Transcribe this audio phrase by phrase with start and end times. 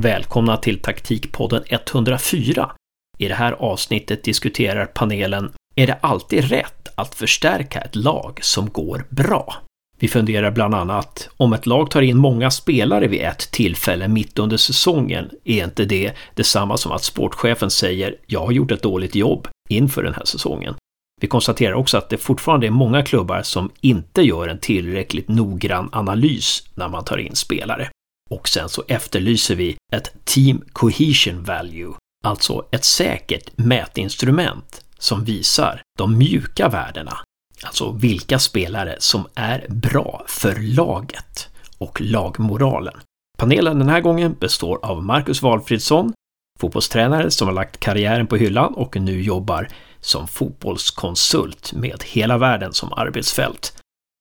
[0.00, 2.70] Välkomna till taktikpodden 104.
[3.18, 8.70] I det här avsnittet diskuterar panelen Är det alltid rätt att förstärka ett lag som
[8.70, 9.54] går bra?
[9.98, 14.38] Vi funderar bland annat om ett lag tar in många spelare vid ett tillfälle mitt
[14.38, 19.14] under säsongen, är inte det detsamma som att sportchefen säger “jag har gjort ett dåligt
[19.14, 20.74] jobb” inför den här säsongen?
[21.20, 25.88] Vi konstaterar också att det fortfarande är många klubbar som inte gör en tillräckligt noggrann
[25.92, 27.90] analys när man tar in spelare.
[28.28, 35.82] Och sen så efterlyser vi ett Team Cohesion Value, alltså ett säkert mätinstrument som visar
[35.98, 37.18] de mjuka värdena,
[37.62, 43.00] alltså vilka spelare som är bra för laget och lagmoralen.
[43.38, 46.12] Panelen den här gången består av Marcus Walfridsson,
[46.60, 49.68] fotbollstränare som har lagt karriären på hyllan och nu jobbar
[50.00, 53.76] som fotbollskonsult med hela världen som arbetsfält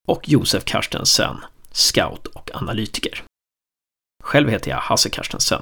[0.07, 1.37] och Josef Karstensen,
[1.71, 3.23] scout och analytiker.
[4.27, 5.61] Själv heter jag Hasse Carstensen.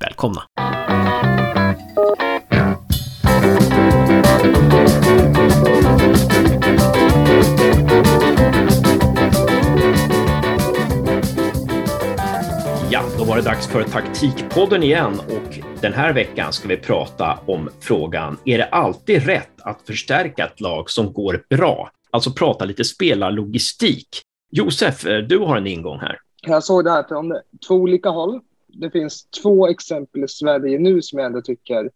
[0.00, 0.42] Välkomna!
[12.90, 17.38] Ja, då var det dags för Taktikpodden igen och den här veckan ska vi prata
[17.46, 21.90] om frågan, är det alltid rätt att förstärka ett lag som går bra?
[22.10, 24.08] Alltså prata lite spelarlogistik.
[24.52, 26.18] Josef, eh, du har en ingång här.
[26.48, 28.40] Jag såg det här från två olika håll.
[28.66, 31.90] Det finns två exempel i Sverige nu som jag ändå tycker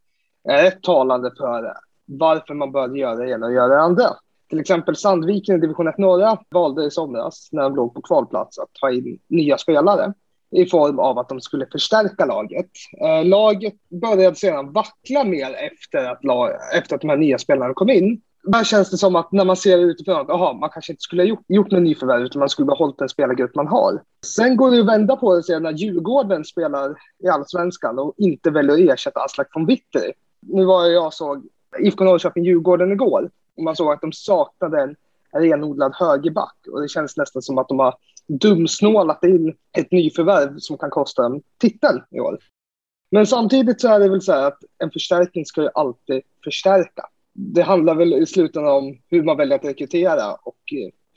[0.45, 1.75] är rätt talande för
[2.07, 4.07] varför man bör göra det ena och göra det andra.
[4.49, 8.59] Till exempel Sandviken i division 1 norra valde i somras, när de låg på kvalplats,
[8.59, 10.15] att ta in nya spelare
[10.51, 12.71] i form av att de skulle förstärka laget.
[13.01, 17.75] Eh, laget började sedan vackla mer efter att, lag, efter att de här nya spelarna
[17.75, 18.21] kom in.
[18.43, 21.03] Där känns det som att när man ser det utifrån att aha, man kanske inte
[21.03, 24.03] skulle ha gjort, gjort någon nyförvärv utan man skulle behållit den spelargrupp man har.
[24.27, 28.51] Sen går det att vända på det sen när Djurgården spelar i allsvenskan och inte
[28.51, 30.13] väljer att ersätta Aslak von Witter.
[30.41, 31.47] Nu var jag såg
[31.79, 34.97] IFK Norrköping-Djurgården igår och man såg att de saknade en
[35.33, 37.95] renodlad högerback och det känns nästan som att de har
[38.29, 42.39] dumsnålat in ett nyförvärv som kan kosta dem titeln i år.
[43.11, 47.07] Men samtidigt så är det väl så här att en förstärkning ska ju alltid förstärka.
[47.35, 50.57] Det handlar väl i slutändan om hur man väljer att rekrytera och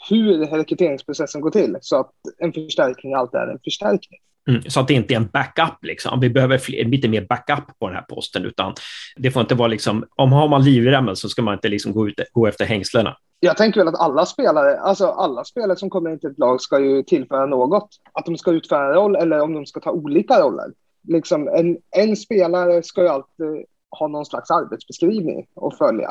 [0.10, 4.20] hur rekryteringsprocessen går till så att en förstärkning alltid är en förstärkning.
[4.50, 6.20] Mm, så att det inte är en backup, liksom.
[6.20, 8.74] vi behöver fler, lite mer backup på den här posten, utan
[9.16, 12.08] det får inte vara liksom, om har man livremmen så ska man inte liksom gå,
[12.08, 13.18] ut, gå efter hängslena.
[13.40, 16.62] Jag tänker väl att alla spelare, alltså alla spelare som kommer in till ett lag
[16.62, 17.90] ska ju tillföra något.
[18.14, 20.72] Att de ska utföra en roll eller om de ska ta olika roller.
[21.08, 23.66] Liksom en, en spelare ska ju alltid
[24.00, 26.10] ha någon slags arbetsbeskrivning att följa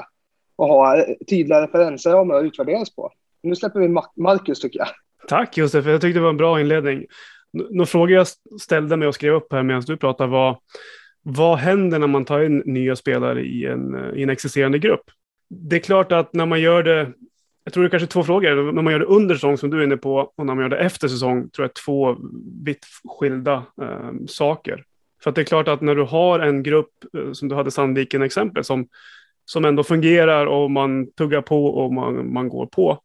[0.56, 3.10] och ha tydliga referenser om att utvärderas på.
[3.42, 3.88] Nu släpper vi
[4.22, 4.88] Marcus tycker jag.
[5.28, 7.06] Tack Josef, jag tyckte det var en bra inledning.
[7.52, 8.26] Några frågor jag
[8.60, 10.58] ställde mig och skrev upp här medan du pratade var
[11.22, 15.04] vad händer när man tar in nya spelare i en, eh, i en existerande grupp?
[15.48, 17.12] Det är klart att när man gör det,
[17.64, 19.80] jag tror det är kanske två frågor, när man gör det under säsong som du
[19.80, 22.16] är inne på och när man gör det efter säsong tror jag två
[22.64, 24.84] vitt skilda eh, saker.
[25.22, 27.70] För att det är klart att när du har en grupp, eh, som du hade
[27.70, 28.88] Sandviken exempel, som,
[29.44, 32.98] som ändå fungerar och man tuggar på och man, man går på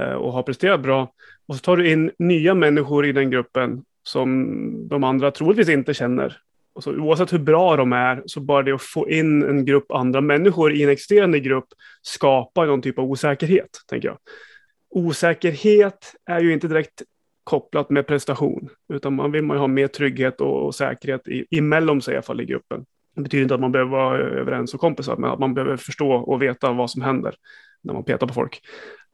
[0.00, 1.12] eh, och har presterat bra,
[1.48, 5.94] och så tar du in nya människor i den gruppen som de andra troligtvis inte
[5.94, 6.36] känner.
[6.74, 9.92] Och så, oavsett hur bra de är, så bara det att få in en grupp
[9.92, 11.68] andra människor i en existerande grupp
[12.02, 14.18] skapar någon typ av osäkerhet, tänker jag.
[14.90, 17.02] Osäkerhet är ju inte direkt
[17.46, 22.02] kopplat med prestation, utan man vill man ha mer trygghet och, och säkerhet i, emellan
[22.02, 22.84] sig i alla fall i gruppen.
[23.16, 26.12] Det betyder inte att man behöver vara överens och kompisar, men att man behöver förstå
[26.12, 27.34] och veta vad som händer
[27.82, 28.60] när man petar på folk.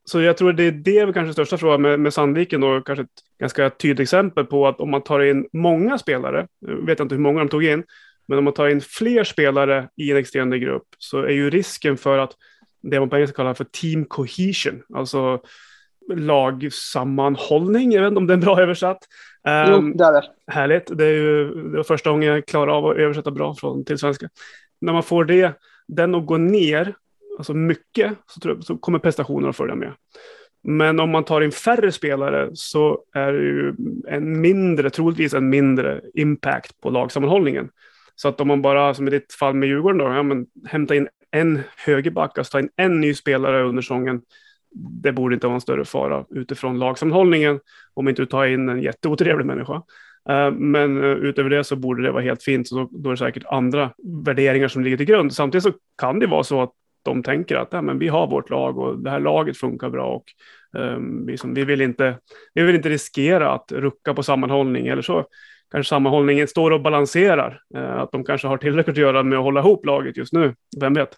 [0.05, 3.09] Så jag tror det är det kanske största frågan med, med Sandviken då, kanske ett
[3.39, 7.21] ganska tydligt exempel på att om man tar in många spelare, jag vet inte hur
[7.21, 7.83] många de tog in,
[8.27, 11.97] men om man tar in fler spelare i en externa grupp så är ju risken
[11.97, 12.31] för att
[12.81, 15.41] det man på engelska kallar för team cohesion, alltså
[16.09, 18.99] lagsammanhållning, jag vet inte om det är en bra översatt.
[19.45, 20.23] Jo, ehm, det är det.
[20.47, 23.85] Härligt, det, är ju, det var första gången jag klarade av att översätta bra från
[23.85, 24.29] till svenska.
[24.81, 25.53] När man får det,
[25.87, 26.95] den att gå ner
[27.37, 29.93] alltså mycket, så, tror jag, så kommer prestationerna att följa med.
[30.63, 33.73] Men om man tar in färre spelare så är det ju
[34.07, 37.69] en mindre, troligtvis en mindre impact på lagsammanhållningen.
[38.15, 40.95] Så att om man bara, som i ditt fall med Djurgården, då, ja, men hämta
[40.95, 44.21] in en högerback, alltså ta in en ny spelare under säsongen,
[44.75, 47.59] det borde inte vara en större fara utifrån lagsammanhållningen
[47.93, 49.81] om inte du tar in en jätteotrevlig människa.
[50.29, 53.17] Eh, men eh, utöver det så borde det vara helt fint, så då, är det
[53.17, 53.91] säkert andra
[54.25, 55.33] värderingar som ligger till grund.
[55.33, 56.71] Samtidigt så kan det vara så att
[57.03, 60.05] de tänker att ja, men vi har vårt lag och det här laget funkar bra
[60.05, 60.23] och
[60.79, 62.17] um, vi, vi, vill inte,
[62.53, 65.25] vi vill inte riskera att rucka på sammanhållning eller så
[65.73, 67.61] kanske sammanhållningen står och balanserar.
[67.75, 70.55] Eh, att de kanske har tillräckligt att göra med att hålla ihop laget just nu.
[70.79, 71.09] Vem vet?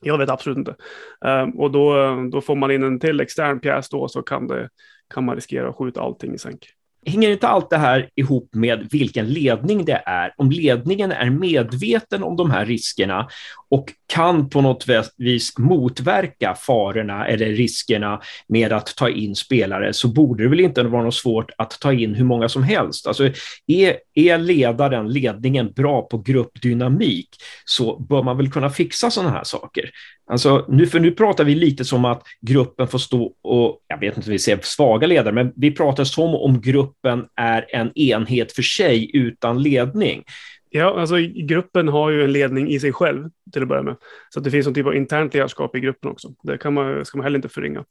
[0.00, 0.76] Jag vet absolut inte.
[1.24, 4.68] Ehm, och då, då får man in en till extern pjäs då så kan, det,
[5.14, 6.66] kan man riskera att skjuta allting i sänk
[7.06, 10.34] hänger inte allt det här ihop med vilken ledning det är?
[10.36, 13.28] Om ledningen är medveten om de här riskerna
[13.70, 20.08] och kan på något vis motverka farorna eller riskerna med att ta in spelare så
[20.08, 23.06] borde det väl inte vara något svårt att ta in hur många som helst.
[23.06, 23.30] Alltså,
[23.66, 27.28] är, är ledaren, ledningen bra på gruppdynamik
[27.64, 29.90] så bör man väl kunna fixa sådana här saker.
[30.26, 34.16] Alltså, nu, för nu pratar vi lite som att gruppen får stå och, jag vet
[34.16, 38.52] inte om vi ser svaga ledare, men vi pratar som om gruppen är en enhet
[38.52, 40.24] för sig utan ledning.
[40.70, 43.96] Ja, alltså gruppen har ju en ledning i sig själv till att börja med.
[44.30, 46.28] Så det finns någon typ av internt ledarskap i gruppen också.
[46.42, 47.84] Det kan man, ska man heller inte förringa.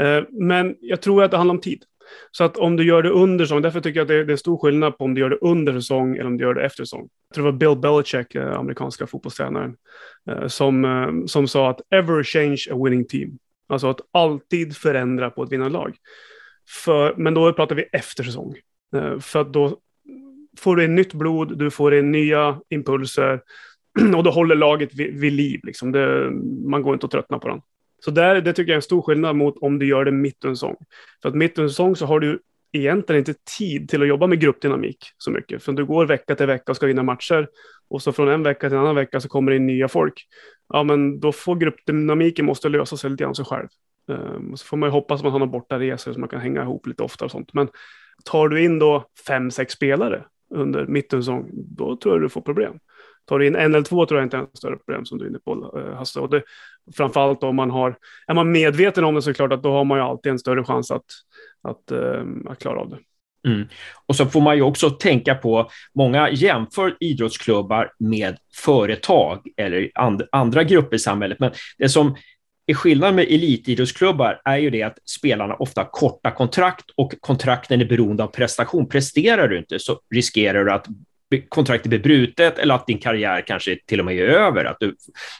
[0.00, 1.82] Eh, men jag tror att det handlar om tid.
[2.30, 4.36] Så att om du gör det under säsong, därför tycker jag att det, det är
[4.36, 6.84] stor skillnad på om du gör det under säsong eller om du gör det efter
[6.84, 7.08] säsong.
[7.28, 9.76] Jag tror det var Bill Belichick, eh, amerikanska fotbollstränaren,
[10.30, 13.38] eh, som, eh, som sa att ever change a winning team.
[13.66, 15.96] Alltså att alltid förändra på ett vinnarlag.
[16.84, 18.54] För, men då pratar vi efter säsong.
[18.96, 19.78] Eh, för att då
[20.58, 23.40] får du in nytt blod, du får in nya impulser
[24.16, 25.60] och då håller laget vid, vid liv.
[25.62, 25.92] Liksom.
[25.92, 26.30] Det,
[26.66, 27.60] man går inte att tröttna på den.
[28.04, 30.44] Så där, det tycker jag är en stor skillnad mot om du gör det mitt
[30.44, 30.76] under säsong.
[31.22, 32.40] För att mitt under säsong så har du
[32.72, 35.62] egentligen inte tid till att jobba med gruppdynamik så mycket.
[35.62, 37.48] För du går vecka till vecka och ska vinna matcher
[37.90, 40.26] och så från en vecka till en annan vecka så kommer det in nya folk.
[40.68, 43.68] Ja, men då får gruppdynamiken måste lösa sig lite grann sig själv.
[44.08, 46.40] Um, så får man ju hoppas att man har några borta resor så man kan
[46.40, 47.54] hänga ihop lite ofta och sånt.
[47.54, 47.68] Men
[48.24, 50.24] tar du in då fem, sex spelare
[50.54, 52.78] under mitten säsong, då tror jag du får problem.
[53.28, 55.24] Tar du in en eller två tror jag inte är en större problem som du
[55.24, 56.20] är inne på eh, Hasse.
[56.20, 56.42] Och det,
[56.96, 59.72] framförallt om man har, är man medveten om det så är det klart att då
[59.72, 61.04] har man ju alltid en större chans att,
[61.62, 62.98] att, eh, att klara av det.
[63.48, 63.68] Mm.
[64.06, 70.22] Och så får man ju också tänka på, många jämför idrottsklubbar med företag eller and,
[70.32, 72.16] andra grupper i samhället, men det som
[72.66, 77.80] är skillnaden med elitidrottsklubbar är ju det att spelarna ofta har korta kontrakt och kontrakten
[77.80, 78.88] är beroende av prestation.
[78.88, 80.86] Presterar du inte så riskerar du att
[81.48, 84.96] kontraktet blir brutet eller att din karriär kanske till och med är över, att du,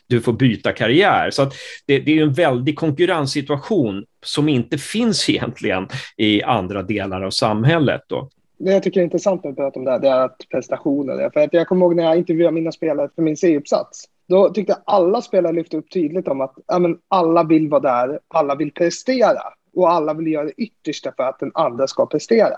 [0.07, 1.31] du får byta karriär.
[1.31, 1.55] Så att
[1.87, 8.03] det, det är en väldig konkurrenssituation som inte finns egentligen i andra delar av samhället.
[8.09, 8.29] Då.
[8.59, 11.31] Det jag tycker är intressant när du pratar om det här, det är att prestationen...
[11.31, 14.05] För att jag kommer ihåg när jag intervjuade mina spelare för min C-uppsats.
[14.29, 17.81] Då tyckte jag alla spelare lyfte upp tydligt om att ja, men alla vill vara
[17.81, 19.43] där, alla vill prestera
[19.77, 22.57] och alla vill göra det yttersta för att den andra ska prestera.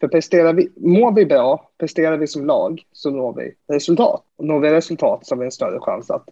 [0.00, 4.22] För presterar vi, mår vi bra, presterar vi som lag, så når vi resultat.
[4.36, 6.24] Och når vi resultat så har vi en större chans att,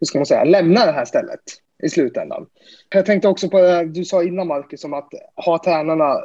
[0.00, 1.40] hur ska man säga, lämna det här stället
[1.82, 2.46] i slutändan.
[2.88, 5.08] Jag tänkte också på det du sa innan, Marcus, om att
[5.46, 6.16] ha tränarna,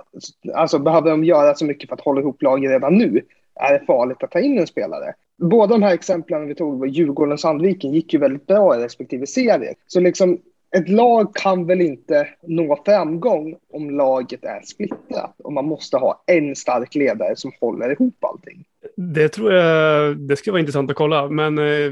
[0.54, 3.22] alltså behöver de göra så mycket för att hålla ihop laget redan nu?
[3.56, 5.14] Är det farligt att ta in en spelare?
[5.38, 9.28] Båda de här exemplen vi tog, Djurgården och Sandviken, gick ju väldigt bra i respektive
[9.28, 9.76] serie.
[9.88, 10.38] Så liksom
[10.78, 16.24] ett lag kan väl inte nå framgång om laget är splittrat och man måste ha
[16.28, 18.66] en stark ledare som håller ihop allting.
[18.98, 21.92] Det tror jag, det skulle vara intressant att kolla, men eh,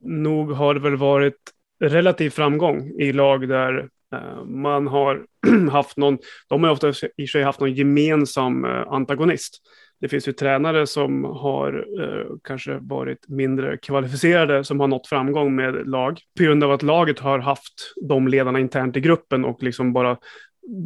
[0.00, 1.38] nog har det väl varit
[1.84, 5.26] relativ framgång i lag där eh, man har
[5.70, 6.18] haft någon,
[6.48, 9.62] de har ofta i sig haft någon gemensam eh, antagonist.
[10.00, 15.54] Det finns ju tränare som har eh, kanske varit mindre kvalificerade som har nått framgång
[15.54, 19.62] med lag på grund av att laget har haft de ledarna internt i gruppen och
[19.62, 20.16] liksom bara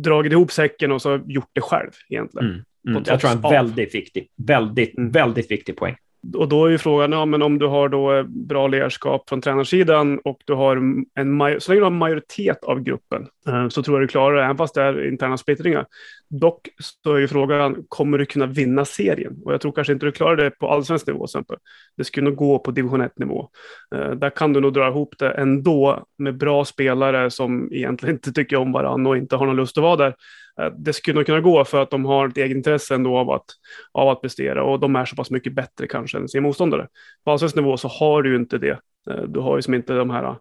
[0.02, 2.50] dragit ihop säcken och så gjort det själv egentligen.
[2.50, 2.64] Mm.
[2.88, 3.02] Mm.
[3.06, 5.11] Jag tror en väldigt viktig, väldigt, mm.
[5.11, 5.97] väldigt viktig poäng
[6.35, 9.40] och då är ju frågan, ja, men om du har då eh, bra ledarskap från
[9.40, 10.76] tränarsidan och du har
[11.14, 14.37] en, så länge du har en majoritet av gruppen eh, så tror jag du klarar
[14.37, 15.87] det, även fast det är interna splittringar.
[16.31, 19.37] Dock så är ju frågan, kommer du kunna vinna serien?
[19.45, 21.57] Och jag tror kanske inte du klarar det på allsvensk nivå, till exempel.
[21.97, 23.49] Det skulle nog gå på division 1-nivå.
[23.95, 28.33] Eh, där kan du nog dra ihop det ändå med bra spelare som egentligen inte
[28.33, 30.14] tycker om varandra och inte har någon lust att vara där.
[30.61, 33.44] Eh, det skulle nog kunna gå för att de har ett egenintresse ändå av att,
[33.92, 36.88] av att prestera och de är så pass mycket bättre kanske än sin motståndare.
[37.25, 38.78] På allsvensk nivå så har du ju inte det.
[39.11, 40.37] Eh, du har ju som inte de här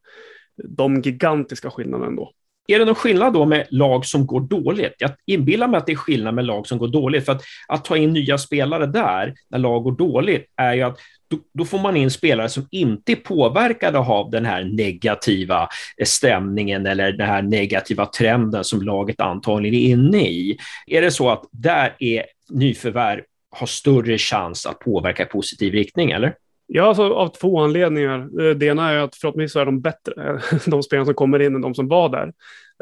[0.64, 2.32] de gigantiska skillnaderna ändå.
[2.68, 4.94] Är det någon skillnad då med lag som går dåligt?
[4.98, 7.86] Jag inbillar mig att det är skillnad med lag som går dåligt, för att, att
[7.86, 11.80] ta in nya spelare där, när lag går dåligt, är ju att då, då, får
[11.80, 17.28] man in spelare som inte är påverkade av den här negativa eh, stämningen eller den
[17.28, 20.58] här negativa trenden som laget antagligen är inne i.
[20.88, 23.22] Är det så att där är nyförvärv
[23.54, 26.34] har större chans att påverka i positiv riktning, eller?
[26.76, 28.20] Ja, alltså, av två anledningar.
[28.20, 31.62] Eh, det ena är att förhoppningsvis är de bättre, de spelarna som kommer in än
[31.62, 32.34] de som var där.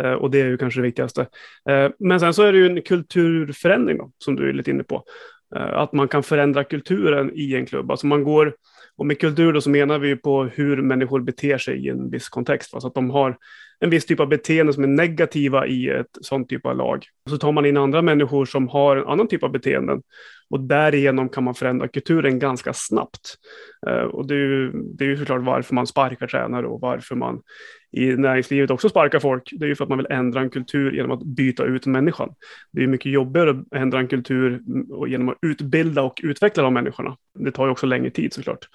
[0.02, 1.22] Eh, och det är ju kanske det viktigaste.
[1.70, 4.84] Eh, men sen så är det ju en kulturförändring då, som du är lite inne
[4.84, 5.04] på.
[5.56, 7.92] Att man kan förändra kulturen i en klubb.
[7.92, 8.56] Alltså man går,
[8.98, 12.30] och med kultur då så menar vi på hur människor beter sig i en viss
[12.30, 12.74] kontext.
[12.74, 13.38] Alltså att de har
[13.82, 17.06] en viss typ av beteende som är negativa i ett sånt typ av lag.
[17.30, 20.02] Så tar man in andra människor som har en annan typ av beteenden
[20.50, 23.36] och därigenom kan man förändra kulturen ganska snabbt.
[23.88, 27.16] Eh, och det är ju, det är ju såklart varför man sparkar tränare och varför
[27.16, 27.42] man
[27.92, 29.50] i näringslivet också sparkar folk.
[29.52, 32.30] Det är ju för att man vill ändra en kultur genom att byta ut människan.
[32.72, 34.62] Det är mycket jobbigare att ändra en kultur
[35.08, 37.18] genom att utbilda och utveckla de människorna.
[37.40, 38.68] Det tar ju också längre tid såklart.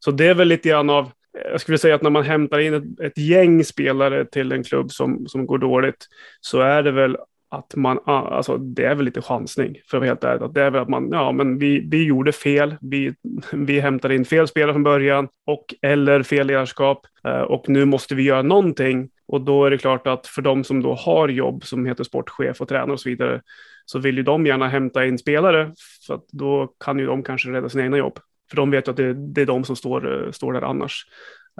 [0.00, 1.10] Så det är väl lite grann av
[1.44, 4.90] jag skulle säga att när man hämtar in ett, ett, gäng spelare till en klubb
[4.90, 6.06] som, som går dåligt
[6.40, 7.16] så är det väl
[7.50, 10.44] att man, ah, alltså det är väl lite chansning för att vara helt ärlig.
[10.44, 13.14] Att det är väl att man, ja men vi, vi gjorde fel, vi,
[13.52, 18.14] vi hämtade in fel spelare från början och eller fel ledarskap eh, och nu måste
[18.14, 19.08] vi göra någonting.
[19.28, 22.60] Och då är det klart att för de som då har jobb som heter sportchef
[22.60, 23.42] och tränare och så vidare
[23.84, 25.72] så vill ju de gärna hämta in spelare
[26.06, 28.18] för att då kan ju de kanske rädda sina egna jobb.
[28.50, 31.06] För de vet ju att det, det är de som står, eh, står där annars.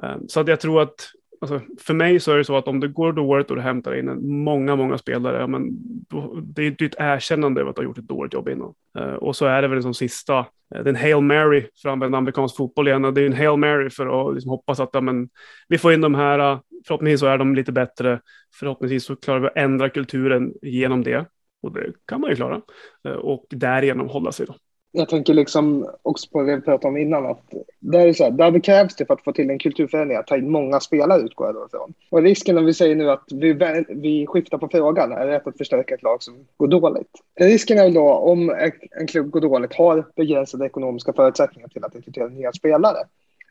[0.03, 2.81] Eh, så att jag tror att Alltså, för mig så är det så att om
[2.81, 5.69] det går dåligt och du hämtar in många, många spelare, ja, men
[6.09, 8.75] då, det är ett erkännande av att du har gjort ett dåligt jobb innan.
[8.99, 11.89] Uh, och så är det väl som sista, uh, det är en Hail Mary för
[11.89, 13.03] att använda amerikansk fotboll igen.
[13.03, 15.29] Det är en Hail Mary för att liksom hoppas att ja, men,
[15.69, 18.21] vi får in de här, uh, förhoppningsvis så är de lite bättre,
[18.55, 21.27] förhoppningsvis så klarar vi att ändra kulturen genom det.
[21.63, 22.61] Och det kan man ju klara.
[23.19, 24.55] och därigenom hålla sig då
[24.97, 28.31] jag tänker liksom också på det vi pratade om innan, att det är så här,
[28.31, 31.47] där krävs det för att få till en kulturförändring att ta in många spelare utgår
[31.47, 31.95] jag då ifrån.
[32.11, 33.53] Och risken om vi säger nu att vi,
[33.89, 37.11] vi skiftar på frågan, är det att förstärka ett lag som går dåligt?
[37.41, 38.55] Risken är då om
[39.01, 42.99] en klubb går dåligt har begränsade ekonomiska förutsättningar till att rekrytera nya spelare.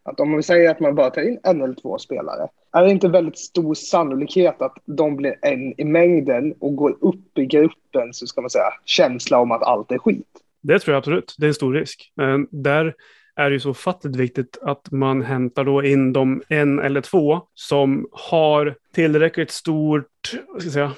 [0.04, 2.92] Att om vi säger att man bara tar in en eller två spelare, är det
[2.92, 8.14] inte väldigt stor sannolikhet att de blir en i mängden och går upp i gruppen,
[8.14, 10.42] så ska man säga, känsla om att allt är skit?
[10.68, 11.36] Det tror jag absolut.
[11.38, 12.12] Det är en stor risk.
[12.16, 12.94] Men där
[13.36, 17.42] är det ju så fattigt viktigt att man hämtar då in de en eller två
[17.54, 20.92] som har tillräckligt stort ska jag säga,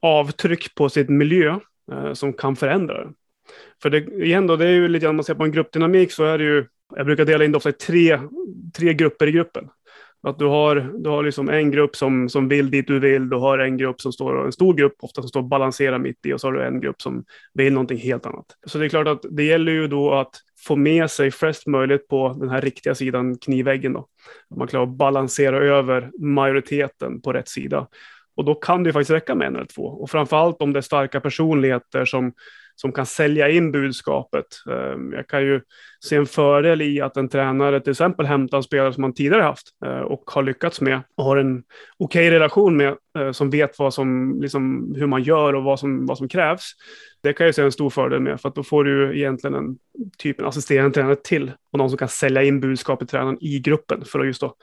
[0.00, 1.58] avtryck på sitt miljö
[1.92, 3.12] eh, som kan förändra det.
[3.82, 6.12] För det, igen då, det är ju lite grann, om man ser på en gruppdynamik
[6.12, 8.20] så är det ju, jag brukar dela in det ofta i tre,
[8.76, 9.68] tre grupper i gruppen.
[10.26, 13.36] Att du har, du har liksom en grupp som, som vill dit du vill, du
[13.36, 16.32] har en grupp som står, en stor grupp ofta som står och balanserar mitt i
[16.32, 18.46] och så har du en grupp som vill någonting helt annat.
[18.66, 20.30] Så det är klart att det gäller ju då att
[20.66, 24.06] få med sig flest möjligt på den här riktiga sidan knivväggen då.
[24.50, 27.86] Att man klarar att balansera över majoriteten på rätt sida.
[28.36, 29.82] Och då kan det ju faktiskt räcka med en eller två.
[29.82, 32.32] Och framför allt om det är starka personligheter som
[32.76, 34.46] som kan sälja in budskapet.
[34.70, 35.60] Ehm, jag kan ju
[36.00, 39.42] se en fördel i att en tränare till exempel hämtar en spelare som man tidigare
[39.42, 41.62] haft eh, och har lyckats med och har en
[41.98, 45.80] okej okay relation med eh, som vet vad som, liksom, hur man gör och vad
[45.80, 46.72] som, vad som krävs.
[47.22, 49.78] Det kan jag se en stor fördel med för att då får du egentligen en
[50.18, 53.58] typ en assisterande tränare till och någon som kan sälja in budskapet till tränaren i
[53.58, 54.54] gruppen för att just då,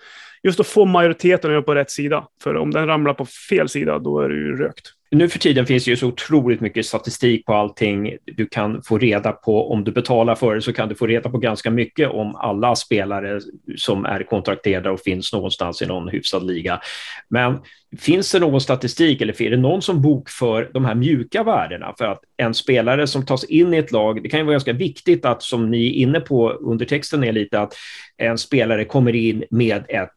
[0.44, 2.28] just då få majoriteten att göra på rätt sida.
[2.44, 4.94] För om den ramlar på fel sida, då är det ju rökt.
[5.12, 8.18] Nu för tiden finns det ju så otroligt mycket statistik på allting.
[8.26, 11.23] Du kan få reda på, om du betalar för det, så kan du få reda
[11.30, 13.40] på ganska mycket om alla spelare
[13.78, 16.82] som är kontrakterade och finns någonstans i någon hyfsad liga.
[17.30, 17.60] Men
[18.00, 21.94] finns det någon statistik eller är det någon som bokför de här mjuka värdena?
[21.98, 24.74] För att en spelare som tas in i ett lag, det kan ju vara ganska
[24.74, 27.74] viktigt att, som ni är inne på under texten är lite, att
[28.18, 30.10] en spelare kommer in med ett,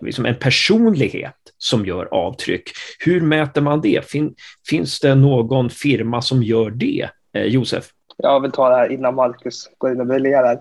[0.00, 2.70] liksom en personlighet som gör avtryck.
[2.98, 4.10] Hur mäter man det?
[4.10, 4.34] Fin,
[4.68, 7.08] finns det någon firma som gör det?
[7.34, 7.84] Eh, Josef?
[8.22, 10.60] Jag vill ta det här innan Marcus går in och briljerar.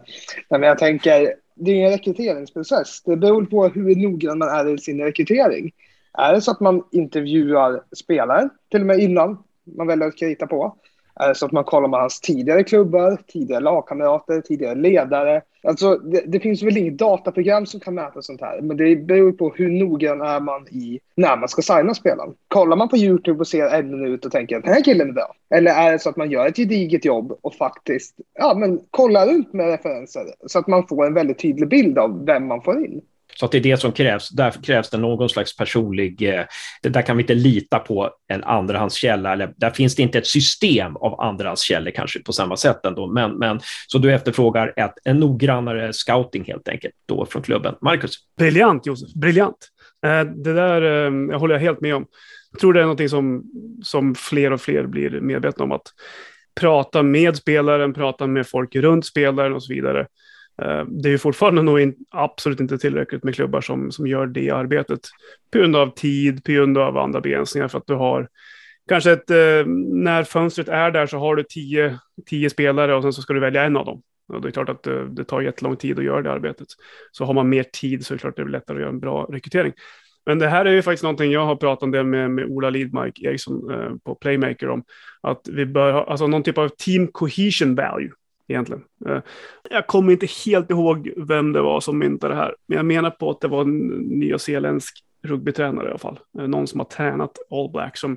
[0.50, 3.02] Men jag tänker, det är en rekryteringsprocess.
[3.06, 5.72] Det beror på hur noggrann man är i sin rekrytering.
[6.14, 9.44] Är det så att man intervjuar spelare, till och med innan
[9.78, 10.76] man väljer att krita på,
[11.22, 15.42] Eh, så att man kollar med hans tidigare klubbar, tidigare lagkamrater, tidigare ledare.
[15.64, 19.32] Alltså, det, det, finns väl inget dataprogram som kan mäta sånt här, men det beror
[19.32, 22.34] på hur noggrann är man i när man ska signa spelaren.
[22.48, 25.14] Kollar man på YouTube och ser en minut och tänker att den här killen är
[25.14, 25.36] bra?
[25.50, 29.28] Eller är det så att man gör ett gediget jobb och faktiskt ja, men kollar
[29.28, 32.86] runt med referenser så att man får en väldigt tydlig bild av vem man får
[32.86, 33.02] in?
[33.36, 34.30] Så att det är det som krävs.
[34.30, 36.22] Där krävs det någon slags personlig...
[36.22, 36.44] Eh,
[36.82, 39.34] där kan vi inte lita på en andrahandskälla.
[39.34, 43.08] Eller där finns det inte ett system av andrahandskällor kanske på samma sätt ändå.
[43.08, 47.76] Men, men, så du efterfrågar ett, en noggrannare scouting helt enkelt då från klubben.
[47.82, 48.16] Marcus?
[48.38, 49.68] Briljant Josef, briljant.
[50.06, 52.06] Eh, det där eh, jag håller jag helt med om.
[52.52, 53.44] Jag tror det är någonting som,
[53.84, 55.72] som fler och fler blir medvetna om.
[55.72, 55.88] Att
[56.60, 60.08] prata med spelaren, prata med folk runt spelaren och så vidare.
[60.62, 64.28] Eh, det är ju fortfarande nog in, absolut inte tillräckligt med klubbar som, som gör
[64.28, 65.00] det arbetet.
[65.52, 68.28] På grund av tid, på grund av andra begränsningar för att du har
[68.90, 73.14] kanske ett, eh, när fönstret är där så har du tio, tio spelare och sen
[73.14, 74.02] så ska du välja en av dem.
[74.34, 76.68] Och det är klart att det, det tar jättelång tid att göra det arbetet.
[77.12, 78.90] Så har man mer tid så är det klart att det blir lättare att göra
[78.90, 79.74] en bra rekrytering.
[80.26, 82.70] Men det här är ju faktiskt någonting jag har pratat om det med, med Ola
[82.70, 84.84] Lidmark Eriksson eh, på Playmaker om.
[85.22, 88.12] Att vi bör ha alltså någon typ av team cohesion value
[88.52, 88.84] egentligen.
[89.08, 89.20] Eh,
[89.70, 93.10] jag kommer inte helt ihåg vem det var som myntade det här, men jag menar
[93.10, 96.20] på att det var en nyzeeländsk rugbytränare i alla fall.
[96.40, 98.12] Eh, någon som har tränat All Black som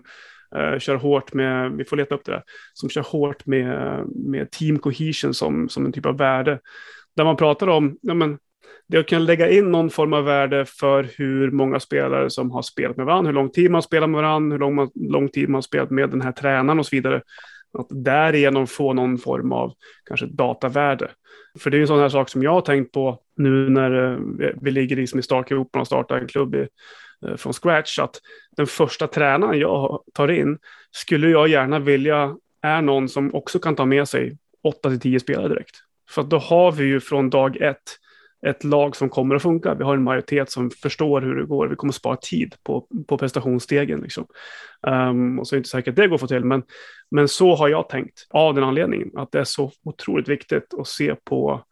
[0.56, 4.50] uh, kör hårt med, vi får leta upp det där, som kör hårt med, med
[4.50, 6.60] team cohesion som, som en typ av värde.
[7.16, 8.38] Där man pratar om, ja men,
[8.88, 12.62] det att kunna lägga in någon form av värde för hur många spelare som har
[12.62, 15.48] spelat med varandra, hur lång tid man spelar med varandra, hur lång, man, lång tid
[15.48, 17.22] man har spelat med den här tränaren och så vidare.
[17.78, 19.72] Att därigenom få någon form av
[20.04, 21.10] kanske datavärde.
[21.58, 24.18] För det är en sån här sak som jag har tänkt på nu när eh,
[24.60, 26.68] vi ligger liksom i startgroparna och startar en klubb i,
[27.26, 27.98] eh, från scratch.
[27.98, 28.20] Att
[28.56, 30.58] den första tränaren jag tar in
[30.90, 35.20] skulle jag gärna vilja är någon som också kan ta med sig 8 till 10
[35.20, 35.76] spelare direkt.
[36.10, 37.98] För då har vi ju från dag ett
[38.44, 39.74] ett lag som kommer att funka.
[39.74, 41.68] Vi har en majoritet som förstår hur det går.
[41.68, 44.00] Vi kommer att spara tid på, på prestationsstegen.
[44.00, 44.26] Liksom.
[44.86, 46.62] Um, och så är det inte säkert att det går att få till, men,
[47.10, 49.10] men så har jag tänkt av den anledningen.
[49.16, 51.64] Att det är så otroligt viktigt att se på,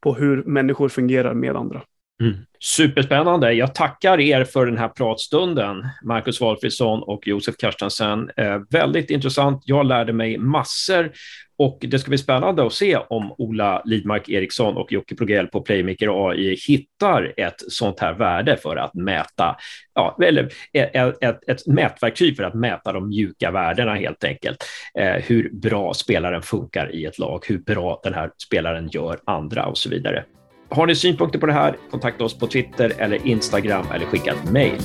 [0.00, 1.82] på hur människor fungerar med andra.
[2.20, 2.36] Mm.
[2.60, 3.52] Superspännande.
[3.52, 8.30] Jag tackar er för den här pratstunden, Marcus Walfridsson och Josef Karstensen.
[8.36, 9.62] Eh, väldigt intressant.
[9.66, 11.12] Jag lärde mig massor
[11.58, 15.60] och det ska bli spännande att se om Ola Lidmark Eriksson och Jocke Progell på
[15.60, 19.56] Playmaker AI hittar ett sånt här värde för att mäta,
[19.94, 24.64] ja, eller ett, ett, ett mätverktyg för att mäta de mjuka värdena helt enkelt.
[24.98, 29.66] Eh, hur bra spelaren funkar i ett lag, hur bra den här spelaren gör andra
[29.66, 30.24] och så vidare.
[30.68, 34.50] Har ni synpunkter på det här, kontakta oss på Twitter eller Instagram eller skicka ett
[34.50, 34.82] mejl.